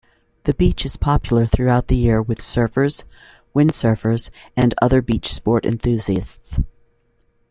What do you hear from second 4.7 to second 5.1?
other